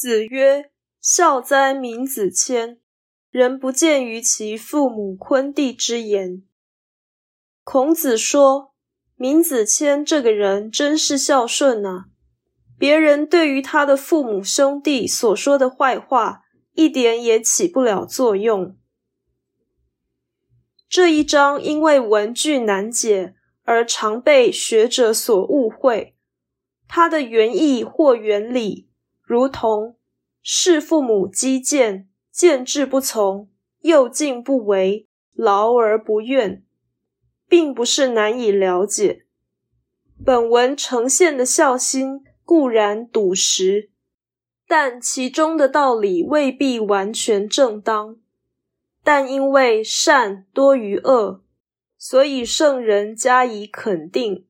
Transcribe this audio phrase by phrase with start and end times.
[0.00, 0.70] 子曰
[1.02, 2.78] ：“孝哉，闵子骞！
[3.32, 6.44] 人不见于其父母昆弟之言。”
[7.64, 8.74] 孔子说
[9.18, 12.04] ：“闵子骞这个人真是孝顺啊！
[12.78, 16.42] 别人对于他的父母兄弟所说的坏话，
[16.74, 18.76] 一点也起不了作用。”
[20.88, 23.34] 这一章因为文句难解，
[23.64, 26.14] 而常被学者所误会。
[26.86, 28.87] 它的原意或原理。
[29.28, 29.94] 如同
[30.42, 36.64] 视父母积谏，见志不从，又进不为，劳而不怨，
[37.46, 39.26] 并不是难以了解。
[40.24, 43.90] 本文呈现的孝心固然笃实，
[44.66, 48.16] 但其中的道理未必完全正当。
[49.04, 51.42] 但因为善多于恶，
[51.98, 54.47] 所以圣人加以肯定。